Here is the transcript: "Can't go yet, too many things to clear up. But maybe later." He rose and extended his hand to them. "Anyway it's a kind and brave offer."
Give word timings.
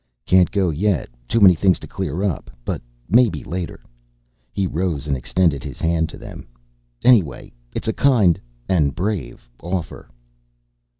"Can't 0.25 0.49
go 0.49 0.71
yet, 0.71 1.09
too 1.27 1.39
many 1.39 1.53
things 1.53 1.77
to 1.77 1.85
clear 1.85 2.23
up. 2.23 2.49
But 2.65 2.81
maybe 3.07 3.43
later." 3.43 3.83
He 4.51 4.65
rose 4.65 5.05
and 5.05 5.15
extended 5.15 5.63
his 5.63 5.77
hand 5.79 6.09
to 6.09 6.17
them. 6.17 6.47
"Anyway 7.03 7.53
it's 7.75 7.87
a 7.87 7.93
kind 7.93 8.41
and 8.67 8.95
brave 8.95 9.47
offer." 9.61 10.09